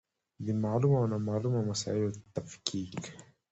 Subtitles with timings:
[0.45, 3.01] د معلومو او نامعلومو مسایلو تفکیک.